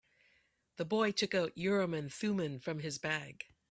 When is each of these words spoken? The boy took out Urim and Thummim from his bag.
The 0.77 0.85
boy 0.85 1.11
took 1.11 1.35
out 1.35 1.55
Urim 1.55 1.93
and 1.93 2.11
Thummim 2.11 2.59
from 2.59 2.79
his 2.79 2.97
bag. 2.97 3.45